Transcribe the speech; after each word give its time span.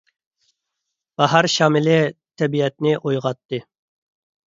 باھار 1.23 1.49
شامىلى 1.57 1.99
تەبىئەتنى 2.43 2.99
ئويغاتتى. 3.01 3.65